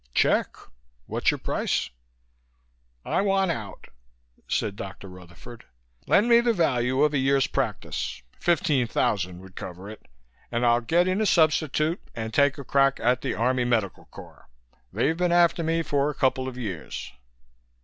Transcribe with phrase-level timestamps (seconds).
[0.15, 0.55] "Check!
[1.05, 1.91] What's your price?"
[3.05, 3.85] "I want out,"
[4.47, 5.07] said Dr.
[5.07, 5.65] Rutherford.
[6.07, 10.07] "Lend me the value of a year's practice fifteen thousand would cover it
[10.51, 14.47] and I'll get in a substitute and take a crack at the Army Medical Corps.
[14.91, 17.13] They've been after me for a couple of years."